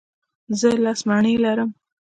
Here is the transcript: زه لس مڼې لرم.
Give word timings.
زه 0.59 0.69
لس 0.83 0.99
مڼې 1.07 1.33
لرم. 1.43 1.69